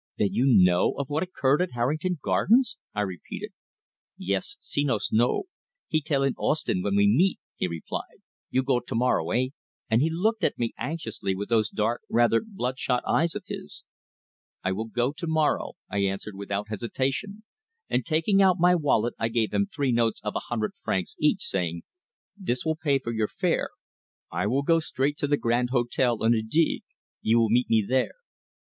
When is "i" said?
2.95-3.01, 14.63-14.71, 15.87-15.99, 19.19-19.27, 24.31-24.47